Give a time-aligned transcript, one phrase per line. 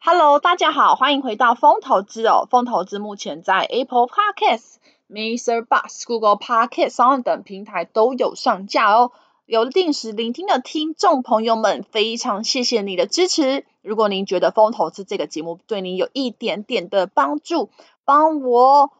[0.00, 2.46] Hello，大家好，欢迎回到风投资哦。
[2.48, 4.76] 风投资目前在 Apple Podcasts、
[5.10, 5.66] Mr.
[5.66, 9.10] Bus、Google Podcasts 等平台都有上架哦。
[9.44, 13.66] 有定时聆听的听众朋友们，非常谢谢你的支持。
[13.82, 17.68] 如果您觉得风投资这个节目对您有一点点的帮助，
[18.04, 18.92] 帮我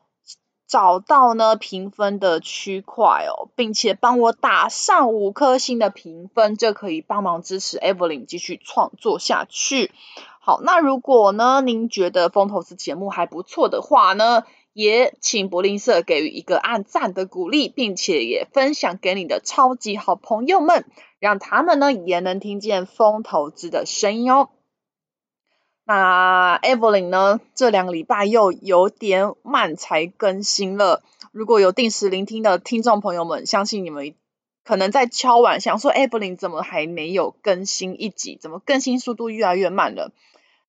[0.67, 9.93] 找到呢评分的区块哦，并且帮我打上五颗星的评分，就可以帮忙支持 Evelyn 继续创作下去。
[10.49, 20.87] 好，那如果呢，您觉得风投资节目还不错的话呢，也请不吝啬给予一个按赞的鼓励，并且也分享给你的超级好朋友们，
[21.19, 24.49] 让他们呢也能听见风投资的声音哦。
[25.85, 31.03] 那 Evelyn 呢，这两个礼拜又有点慢才更新了。
[31.31, 34.15] 如果有定时聆听的听众朋友们，相信你们
[34.65, 38.39] 可能在敲碗想说，Evelyn 怎么还没有更新一集？
[38.41, 40.11] 怎么更新速度越来越慢了？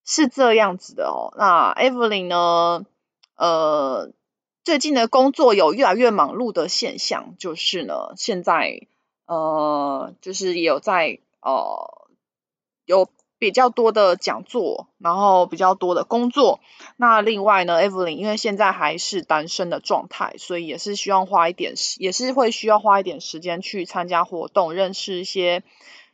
[0.05, 2.85] 是这样子的哦，那 Evelyn 呢？
[3.35, 4.11] 呃，
[4.65, 8.87] 最近的工作有越来越忙碌的现象，就是呢，现在
[9.25, 12.07] 呃，就是也有在呃，
[12.85, 16.59] 有比较多的讲座，然后比较多的工作。
[16.97, 25.63] 那另外呢，Evelyn 因为现在还是单身的状态，所以也是需要花一点时，也是会需要花一点时间去参加活动，认识一些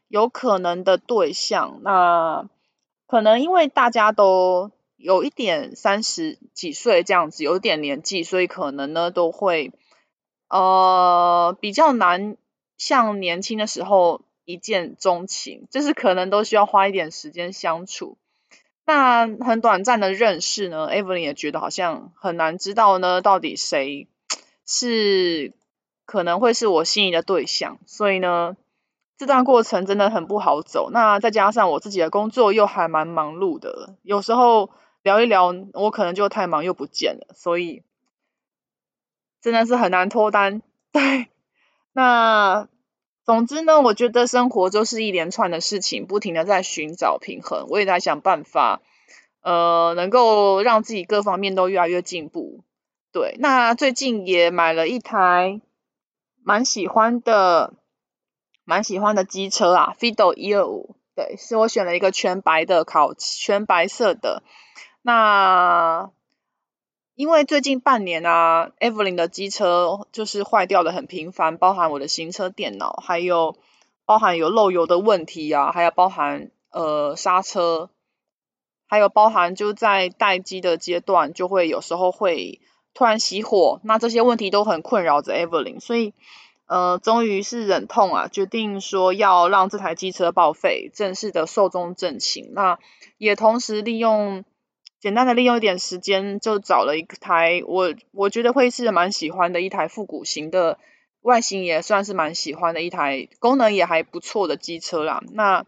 [0.08, 1.80] 有可能的对象。
[1.82, 2.48] 那
[3.08, 9.72] 可能因为大家都有一点三十几岁这样子，有点年纪，所以可能呢都会
[10.50, 12.36] 呃比较难
[12.78, 18.18] 像年轻的时候一见钟情，就是可能都需要花一点时间相处。
[18.86, 24.08] 那很短暂的认识呢，Evelyn 也觉得好像很难知道呢到底谁
[24.66, 25.54] 是
[26.06, 28.58] 可能会是我心仪的对象，所以呢。
[29.18, 34.72] 这段过程真的很不好走，那再加上我自己的工作又还蛮忙碌的，有时候
[35.04, 37.84] 聊一聊，我可能就太忙又不见了，所以
[39.42, 40.62] 真的是很难脱单。
[40.92, 41.28] 对，
[41.94, 42.68] 那
[43.24, 48.82] 总之呢，我觉得生活就是一连串的事情，不停的在寻找平衡，我也在想办法，
[49.42, 52.66] 呃，能够让自己各方面都越来越进步。
[53.14, 55.62] 对，那最近也买了一台
[56.44, 57.74] 蛮喜欢的。
[58.66, 64.42] 蛮喜欢的机车啊，Fido 一二五，对，是我选了一个全白的烤全白色的。
[65.04, 66.10] 那
[67.14, 73.56] 因为最近半年啊，Evelyn 的机车就是坏掉的很频繁，包含我的行车电脑，还有
[74.04, 77.92] 包含有漏油的问题啊，还有包含呃刹车，
[78.88, 82.60] 还有包含就在待机的阶段，就会有时候会
[82.96, 86.16] 突然熄火，那这些问题都很困扰着 Evelyn，所以。
[86.68, 92.54] 呃，终于是忍痛啊，决定说要让这台机车报废，正式的寿终正寝。
[92.54, 92.80] 那
[93.20, 94.44] 也同时利用
[95.00, 100.80] 简单的利用一点时间，就找了一台我我觉得会是蛮喜欢的一台复古型的，
[101.22, 105.22] 外形也算是蛮喜欢的一台，功能也还不错的机车啦。
[105.34, 105.68] 那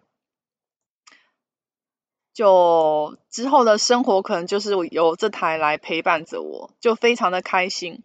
[2.34, 8.02] 就之后的生活可能就是由这台来陪伴着我，就非常的开心，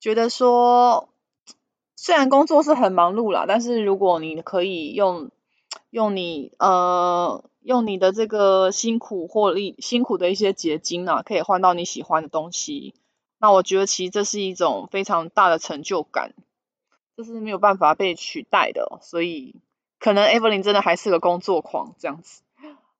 [0.00, 1.10] 觉得说。
[2.00, 5.32] 虽然工作是很忙碌啦，但是如果你可以用
[5.90, 12.94] 用你呃用你的这个辛苦获利辛苦的一些结晶啊，可以换到你喜欢的东西，
[13.38, 16.34] 那我觉得其实这是一种非常大的成就感，
[17.16, 19.56] 这是没有办法被取代的，所以
[19.98, 22.42] 可能 Evelyn 真的还是个工作狂这样子。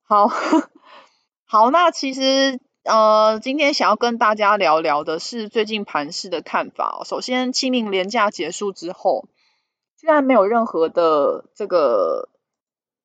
[0.03, 0.27] 好，
[1.47, 2.59] 好，那其实。
[2.83, 7.01] 呃，今天想要跟大家聊聊的是最近盘势的看法。
[7.05, 9.25] 首先，清明连假结束之后，
[9.97, 12.29] 居然没有任何的这个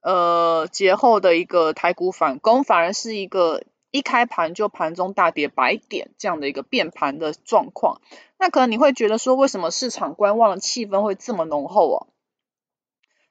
[0.01, 8.01] 呃节后的一个台股反攻，反而是一个一开盘就盘中大跌百点这样的一个变盘的状况。
[8.39, 12.07] 那可能你会觉得说，为什么市场观望的气氛会这么浓厚哦？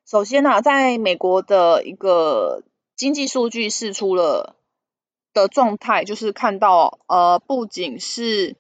[0.06, 2.64] 首先呢、在美国的一个
[2.98, 4.58] 经济数据释出了
[5.34, 8.56] 的状态，就是看到呃，不仅是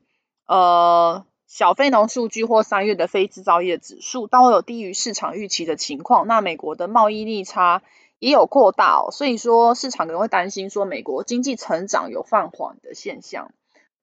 [0.47, 7.81] 呃小非农数据或三月的非制造业指数都有低于市场预期的情况，那美国的贸易逆差
[8.19, 13.51] 也有扩大哦，所以说市场可能会担心说美国经济成长有放缓的现象，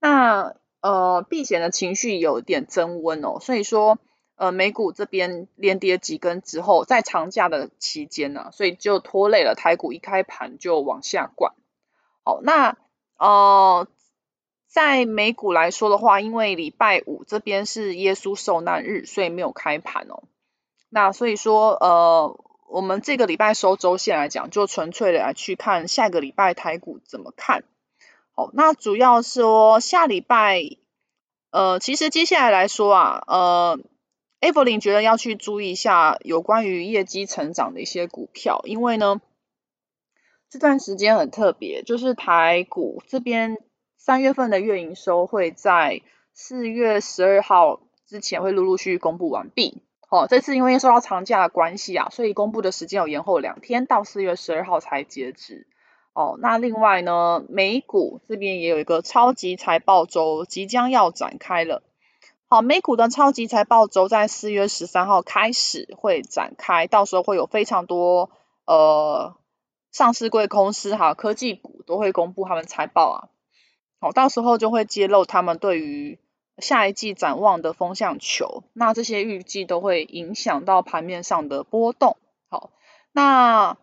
[0.01, 3.99] 那呃避险的情绪有点增温哦，所以说。
[4.37, 11.53] 呃，美股这边连跌几根之后，在长假的期间呢、所以就拖累了台股，一开盘就往下灌。
[12.25, 12.77] 好，那
[13.19, 13.89] 呃，
[14.69, 20.23] 在美股来说的话，因为礼拜五这边是耶稣受难日，所以没有开盘哦。
[20.89, 22.39] 那所以说，呃，
[22.69, 27.65] 我们这个礼拜收周线来讲，就纯粹的来去看下个礼拜台股怎么看。
[28.35, 30.63] 好，那主要说下礼拜，
[31.51, 33.79] 呃，其实接下来来说啊，呃。
[34.43, 39.21] Evelyn 觉得要去注意一下有关于业绩成长的一些股票，因为呢，
[40.51, 43.59] 这段时间很特别，就是台股这边
[43.97, 46.03] 三月份的月营收会在
[46.35, 49.83] 四月十二号之前会陆陆续续公布完毕。
[50.11, 55.69] 哦，这次因为受到长假的关系啊，所以公布的时间有延后两天，到四月十二号才截止。
[56.15, 61.85] 哦，那另外呢，美股这边也有一个超级财报周即将要展开了。
[62.49, 68.31] 好，美股的超级财报周在四月十三号开始会展开，到时候会有非常多
[68.67, 69.37] 呃
[69.93, 73.17] 上市柜公司哈科技股都会公布他们财报啊，
[74.01, 76.19] 好，到时候就会揭露他们对于
[76.59, 82.17] 下一季展望的风向球，那这些预计都会影响到盘面上的波动。
[82.49, 82.71] 好，
[83.13, 83.77] 那。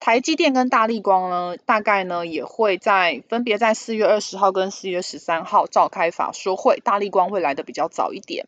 [0.00, 8.46] 台积电跟大立光呢，大概呢也会在分别在四月二十号跟四月十三号召开法说会，大立光会来的比较早一点。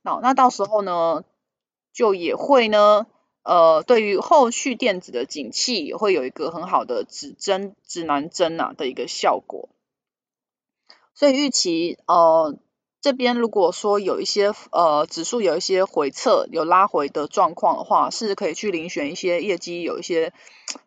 [0.00, 1.24] 那那到时候呢，
[1.92, 3.06] 就也会呢，
[3.44, 9.68] 呃，对于后续电子的景气也会有一个很好的指针指南针啊的一个效果。
[11.14, 12.58] 所以预期呃。
[13.04, 20.32] 这边如果说有一些呃指数有一些回撤有拉回的状况的话，是可以去遴选一些业绩有一些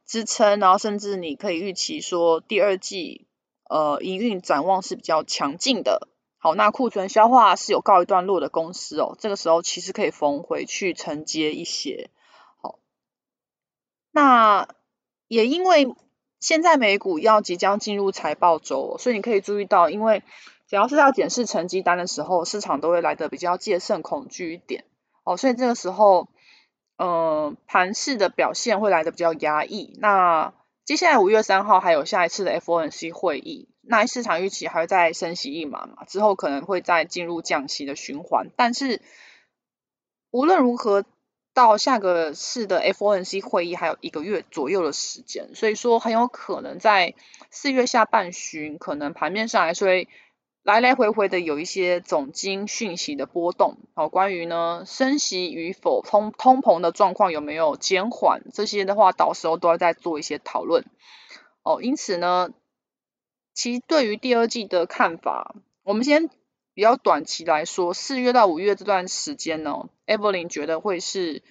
[0.07, 3.27] 支撑，然后甚至你可以预期说第二季
[3.69, 6.07] 呃营运展望是比较强劲的。
[6.39, 12.09] 好，那库存消化是有告一段落的公司哦，这个时候其实可以逢回去承接一些。
[14.17, 14.67] 那
[15.27, 15.95] 也因为
[16.39, 20.23] 现在美股要即将进入财报周，所以你可以注意到，因为。
[20.69, 24.83] 只要是要检视成绩单的时候，市场都会来得比较戒慎恐惧一点
[25.23, 26.27] 哦，所以这个时候，
[26.97, 29.97] 嗯、盘势的表现会来得比较压抑。
[30.01, 30.53] 那
[30.83, 38.49] 接下来五月三号还有下一次的 FOMC 会议，那市场预期还会再升息一码嘛，之后可能会再进入降息的循环。
[38.57, 39.01] 但是
[40.31, 41.05] 无论如何，
[41.57, 47.15] 到下个次的 FOMC 会议还有一个月左右的时间，所以说很有可能在
[47.49, 49.87] 四月下半旬，可能盘面上来说。
[50.63, 60.83] 来来回回的有一些总经讯息的波动，好，关于呢升息与否、通通膨的状况有没有减缓，这些的话，到时候都要再做一些讨论。
[61.63, 62.49] 哦，因此呢，
[63.53, 66.29] 其实对于第二季的看法，我们先
[66.77, 71.41] 比较短期来说，四月到五月这段时间呢，Evelyn 觉得会是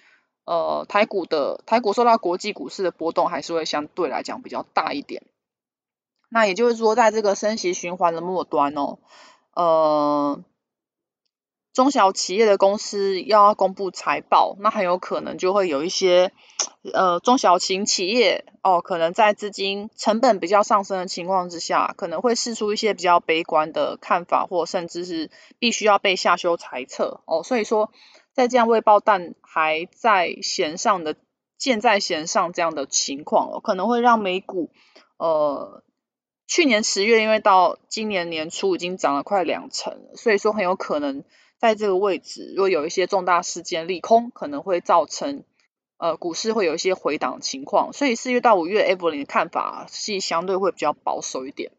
[0.45, 5.23] 呃台股的台股受到国际股市的波动，还是会相对来讲比较大一点。
[6.29, 8.99] 那也就是说，在这个升息循环的末端哦，
[9.53, 10.41] 呃，
[11.77, 16.31] 中小企业的公司要公布财报，那很有可能就会有一些
[16.91, 25.29] 呃中小型企业哦，可能在资金成本比较上升的情况之下，可能会试出一些比较悲观的看法，或甚至是
[25.59, 27.43] 必须要被下修裁测哦。
[27.43, 27.91] 所以说，
[28.33, 31.15] 在这样未爆弹还在弦上的
[31.59, 34.71] 箭在弦上这样的情况哦，可能会让美股
[35.17, 35.83] 呃。
[36.49, 41.25] 去年十月，因为到今年年初已经涨了快两成，所以说很有可能
[41.59, 45.43] 在这个位置，如果有一些重大事件利空，可能会造成
[45.97, 47.93] 呃股市会有一些回档情况。
[47.93, 51.71] 所以四月到五月，Evelyn 的看法是相对会比较保守一点。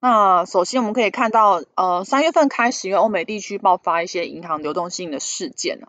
[0.00, 5.80] 那首先我们可以看到，呃，三月份开始，因为欧美地区爆发一些银行流动性的事件，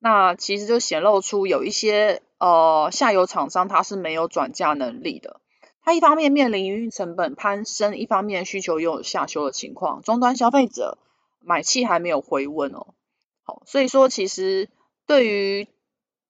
[0.00, 5.40] 那其实就显露出有一些呃下游厂商它是没有转嫁能力的。
[5.80, 10.98] 它一方面面临营运成本攀升，一方面需求又有下修的情况，终端消费者
[11.44, 12.94] 买气还没有回温哦。
[13.42, 14.68] 好，所以说其实
[15.06, 15.68] 对于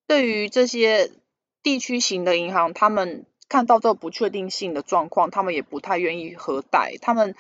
[0.07, 1.11] 对于这些
[1.63, 7.35] 地区型的银行，他们看到这个不确定性的状况，他们也不太愿意核贷，他们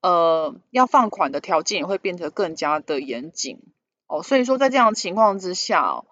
[0.00, 3.60] 呃要放款的条件也会变得更加的严谨
[4.06, 4.22] 哦。
[4.22, 6.04] 所以说，在这样的情况之下，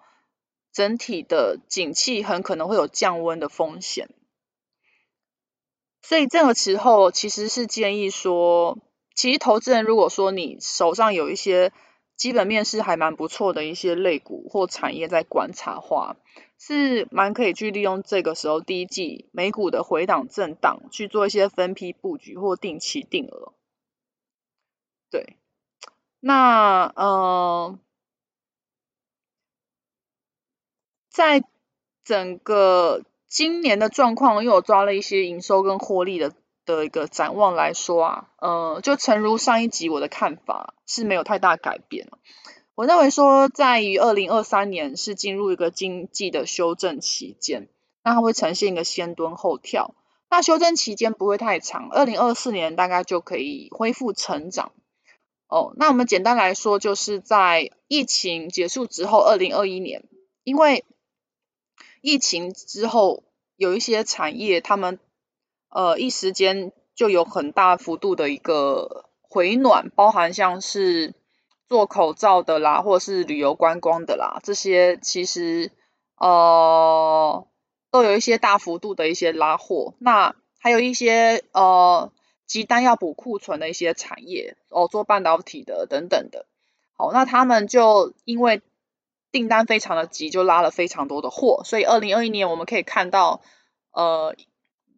[0.71, 4.09] 整体的景气很可能会有降温的风险。
[6.01, 8.77] 所以这个时候其实是建议说，
[9.19, 11.73] 其实投资人如果说你手上有一些
[12.15, 16.15] 基本面是还蛮不错的一些类股或产业在观察的话，
[16.57, 23.51] 是蛮可以去利用这个时候第一季美股的回档震荡去做一些分批布局或定期定额。
[25.11, 25.35] 对，
[26.21, 27.77] 那呃，
[31.09, 31.43] 在
[32.05, 33.03] 整个。
[33.31, 36.33] 今年的状况，因为我抓了一些营收跟获利的
[36.75, 42.07] 的一个展望来说啊，呃，就诚如上一集我的看法是没有太大改变。
[42.75, 47.69] 我认为说，在于二零二三年是进入一个经济的修正期间，
[48.03, 49.95] 那它会呈现一个先蹲后跳，
[50.29, 54.71] 那修正期间不会太长，二零二四年大概就可以恢复成长。
[55.47, 60.07] 哦，那我们简单来说，就是在疫情结束之后，二零二一年，
[60.43, 60.85] 因为
[62.01, 63.23] 疫情之后，
[63.55, 64.99] 有一些产业，他们
[65.69, 71.13] 呃一时间就有很大幅度的一个回暖，包含像是
[71.67, 75.71] 做口罩的啦，或是旅游观光的啦，这些其实
[76.17, 77.47] 呃
[77.91, 79.93] 都有一些大幅度的一些拉货。
[79.99, 82.11] 那还有一些呃
[82.45, 86.47] 急单要补库存的一些产业，哦，做半导体的等等的。
[86.97, 88.61] 好，那他们就因为
[89.31, 93.41] 订单非常的急，就拉了非常多的货，所以二零二一年我们可以看到，
[93.91, 94.35] 呃，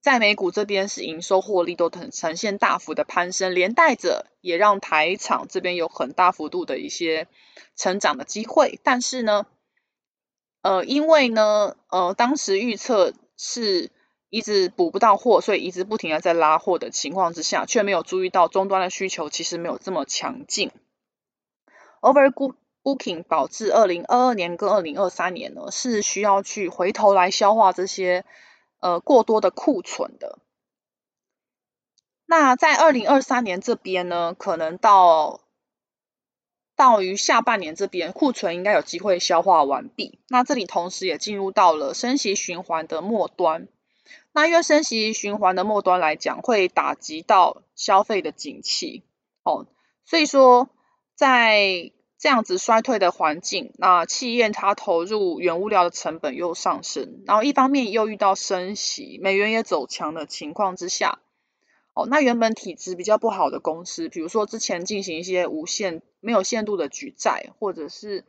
[0.01, 7.27] 在美股这边是营收获利都呈呈现大幅的攀升，连带着也让台厂这边有很大幅度的一些
[7.75, 8.79] 成长的机会。
[8.83, 9.45] 但是呢，
[10.63, 13.91] 呃，因为呢，呃，当时预测是
[14.29, 20.71] 一直补不到货，所以一直不停的在拉货的情况之下，却没有注意到终端的需求其实没有这么强劲
[22.01, 22.55] ，over。
[22.83, 28.25] Booking 导致二零二二年跟二零二三年呢，是需要去回头来消化这些
[28.81, 30.39] 呃过多的库存的。
[32.25, 35.41] 那在二零二三年这边呢，可能到
[36.75, 40.19] 到于下半年这边库存应该有机会消化完毕。
[40.27, 43.67] 那这里同时也进入到了升息循环的末端。
[44.31, 49.03] 那因为升息循环的末端来讲，会打击到消费的景气
[49.43, 49.67] 哦，
[50.05, 50.69] 所以说
[51.15, 61.17] 在这样子衰退的环境，那企业它投入原物料的成本又上升，然后一方面又遇到升息，美元也走强的情况之下，
[61.95, 68.23] 哦，那原本体质比较不好的公司，比如说之前进行一些无限没有限度的举债，或者是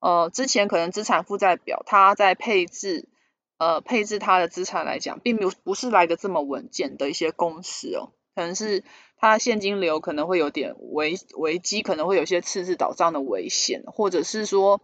[0.00, 3.08] 呃之前可能资产负债表它在配置
[3.56, 8.84] 呃配置它的资产来讲，并没有不是来的这么稳健的一些公司哦，可能是。
[9.22, 14.80] 它现金流可能会有点危危机，可能会有一些赤字倒账的危险，或者是说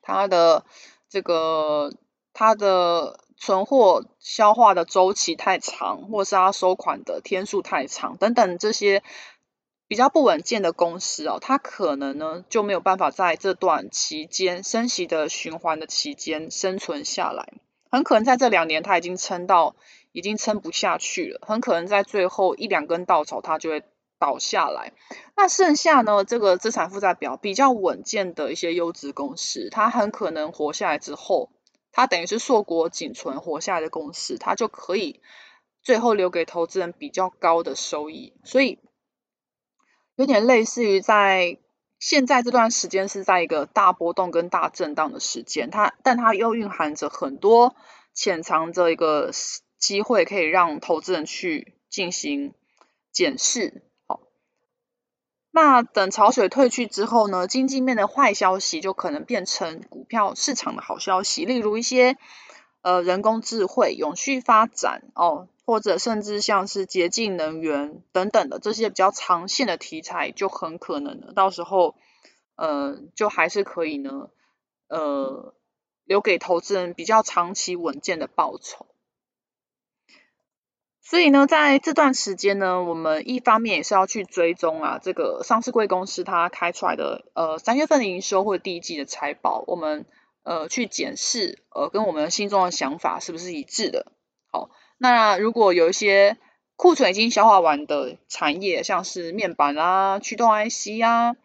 [0.00, 0.64] 它的
[1.10, 1.92] 这个
[2.32, 9.02] 它的存货消化的周期太长，或是它收款的天数太长等等这些
[9.88, 17.52] 比较不稳健的公司哦，它可能呢就没有办法在这段期间升息的循环的期间生存下来，
[17.90, 19.76] 很可能在这两年它已经撑到。
[20.14, 23.82] 已经撑不下去了，很可能在最后一两根稻草，它就会
[24.20, 24.92] 倒下来。
[25.36, 31.50] 那剩下呢，这个资产负债表比较稳健的一些优质公司，它很可能活下来之后，
[31.90, 35.20] 它等于是硕果仅存活下来的公司，它就可以
[35.82, 38.34] 最后留给投资人比较高的收益。
[38.44, 38.78] 所以
[40.14, 41.58] 有点类似于在
[41.98, 47.74] 现在这段时间是在一个大波动跟大震荡的时间，它但它又蕴含着很多
[48.14, 49.32] 潜藏着一个。
[49.84, 52.54] 机会可以让投资人去进行
[53.12, 54.22] 检视，好，
[55.50, 62.16] 那等潮水退去之后呢，经济面的坏消息就可能变成股票市场的好消息，例如一些
[62.80, 71.94] 呃人工智慧、永续发展哦，或者甚至像是洁净能源等等的这些比较长线的题材，就很可能呢，到时候
[72.56, 74.30] 呃就还是可以呢，
[74.88, 75.54] 呃
[76.04, 78.86] 留给投资人比较长期稳健的报酬。
[81.06, 90.06] 所以呢，在这段时间呢，我们一方面也是要去追踪啊，这个上市贵公司它开出来的呃三月份的营收或者第一季的财报，我们
[90.44, 94.12] 呃去检视呃跟我们心中的想法是不是一致的。
[94.50, 96.38] 好，那如果有一些
[96.76, 101.36] 库存已经消化完的产业，像是面板啊、驱动 IC 啊，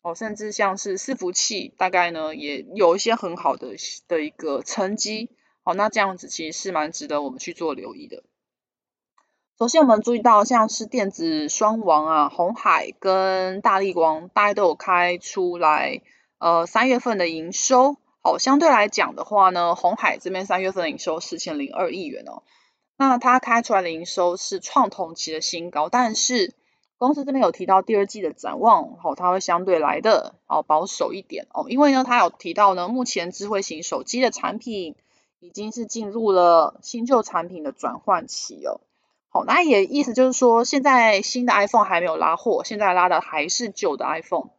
[0.00, 3.76] 哦，甚至像是伺服器，大概呢也有一些很好的
[4.08, 5.28] 的一个成绩。
[5.64, 8.24] 好，那这样子其实是蛮值得我们去做留意的。
[9.62, 16.02] 首先，我们注意到像是电子双王啊，红海跟大力光，大家都有开出来，
[16.38, 22.42] 呃，三月份的营收，好，相对来讲的话呢，红海这边三月份的营收四千零二亿元哦，
[22.96, 26.54] 那它开出来的营收是创同期的新高，但是
[26.98, 34.96] 公司这边有提到第二季的展望，好，它会相对来的哦保守一点哦，因为呢，它有提到呢，目前智慧型手机的产品
[35.38, 38.80] 已经是进入了新旧产品的转换期哦。
[39.34, 44.50] 好，那也意思就是说，现在新的 iPhone 还没有拉货，现在拉的还是旧的 iPhone。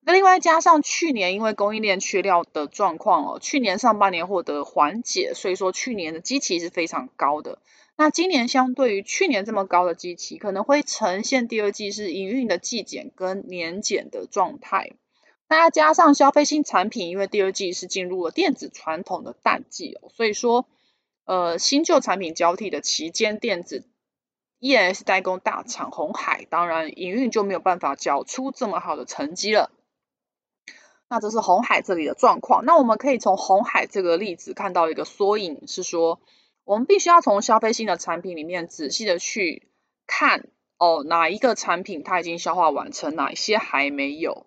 [0.00, 7.58] 那另外加上去年因为供应链缺料的状况哦，去年上半年获得缓解，所以说去年的基期是非常高的。
[7.94, 14.92] 那今年相对于去年这么高的基期，可能会呈现第二季是营运的季减跟年减的状态。
[15.46, 20.66] 那加上消费性产品，因为第二季是进入了电子传统的淡季哦，所以说
[21.26, 23.84] 呃新旧产品交替的期间，电子。
[24.58, 25.04] E.S.
[25.04, 29.70] 代工大厂红海，当然营运就没有办法缴出这么好的成绩了。
[31.08, 32.64] 那这是红海这里的状况。
[32.64, 36.20] 那我们可以从红海这个例子看到一个缩影，是说
[36.64, 39.68] 我们必须要从消费性的产品里面仔细的去
[40.06, 40.48] 看
[40.78, 44.46] 哦，哪一个产品它已经消化完成，哪一些还没有。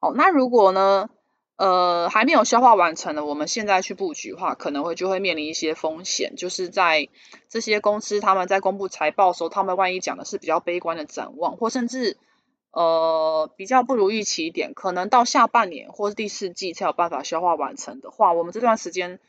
[0.00, 1.10] 哦，那如果呢？
[1.56, 7.08] 呃，还没有消化完成的，我们现在去布局的话，可能会就会面临一些风险，就是在
[7.48, 12.16] 这些公司他们在公布财报的时候，他们万一讲的是比较悲观的展望，或甚至
[12.72, 19.20] 呃比较不如预期一点，可能到下半年或是第四季才有办法消化完成的话，我们这段时间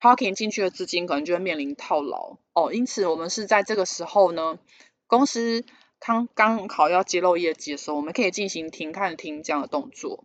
[0.00, 2.72] parking 进去的资金可能就会面临套牢哦。
[2.72, 4.60] 因此，我们是在这个时候呢，
[5.08, 5.64] 公司
[5.98, 10.24] 刚刚好要揭露业绩的时候，我们可以进行停看停这样的动作。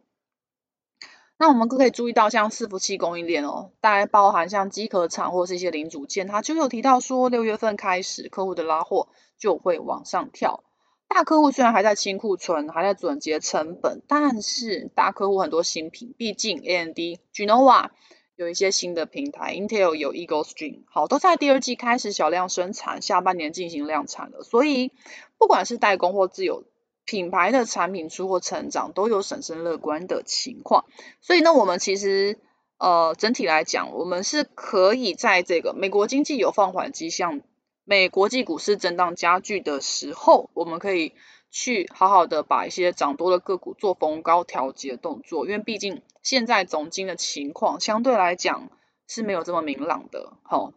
[1.38, 10.64] 那我们可以注意到，像伺服器供应链哦，大概包含像机壳厂或是一些零组件，它就有提到说，六月份开始客户的拉货就会往上跳。
[11.10, 17.90] 大客户虽然还在清库存，还在总结成本，但是大客户很多新品，毕竟 AMD、Genoa
[18.38, 24.42] 有一些新的平台，Intel 有 Eagle Stream，好，都在第二季开始小量生产，下半年进行量产了。
[24.44, 24.94] 所以
[25.38, 26.64] 不管是代工或自有。
[27.06, 30.86] 品牌的产品出货成长都有审慎乐观的情况，
[31.22, 32.40] 所以呢，我们其实
[32.80, 37.42] 呃整体来讲，我们是可以在这个美国经济有放缓迹象、
[37.84, 41.14] 美国际股市震荡加剧的时候，我们可以
[41.52, 48.72] 去好好的把一些涨多的个股做逢高调节的动作，因为毕竟现在总经的情况相对来讲
[49.08, 50.74] 是没有这么明朗的，好，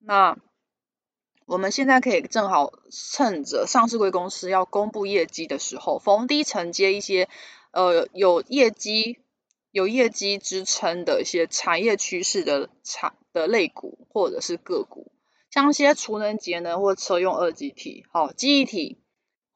[0.00, 0.36] 那。
[1.50, 7.28] 我们现在可以正好趁着上市柜公司要公布业绩的时候，逢低承接一些
[7.72, 9.18] 呃有业绩
[9.72, 15.10] 有业绩支撑的一些产业趋势的产的类股或者是个股，
[15.50, 18.98] 像一些储能节能或车用二极体、好记忆体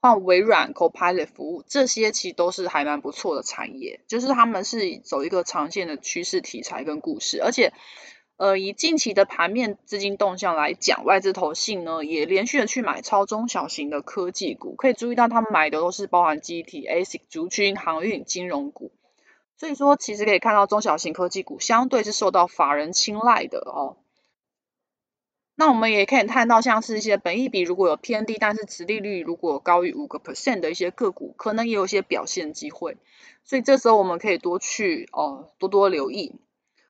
[0.00, 7.72] 换微软 Copilot 服务，这些其实都是还蛮不错的产业，就是他们是走一个长线的趋势题材跟故事，而且。
[8.36, 18.90] 呃，以近期的盘面资金动向来讲，外资投信呢也连续的去买超中小型的科技股，可以注意到他们买的都是包含 G T A、SIC 族群、航运、金融股，
[19.56, 23.98] 所以说其实可以看到中小型科技股相对是受到法人青睐的哦。
[25.54, 32.96] 那我们也可以看到，像是一些本益比如果有偏低，但是殖利率如果高于五个 percent 的一些个股，可能也有一些表现机会，
[33.44, 36.40] 所以这时候我们可以多去哦多多留意。